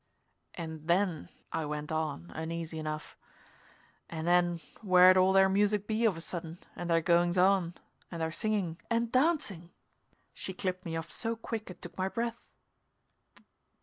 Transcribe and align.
"And 0.55 0.87
then," 0.87 1.29
I 1.53 1.63
went 1.65 1.91
on, 1.91 2.31
uneasy 2.33 2.79
enough 2.79 3.15
"and 4.09 4.25
then 4.27 4.59
where'd 4.81 5.15
all 5.15 5.31
their 5.31 5.47
music 5.47 5.85
be 5.85 6.05
of 6.05 6.17
a 6.17 6.21
sudden, 6.21 6.57
and 6.75 6.89
their 6.89 7.01
goings 7.01 7.37
on 7.37 7.75
and 8.09 8.19
their 8.19 8.31
singing" 8.31 8.79
"And 8.89 9.11
dancing!" 9.11 9.69
She 10.33 10.53
clipped 10.55 10.85
me 10.85 10.95
off 10.97 11.11
so 11.11 11.35
quick 11.35 11.69
it 11.69 11.83
took 11.83 11.99
my 11.99 12.07
breath. 12.09 12.41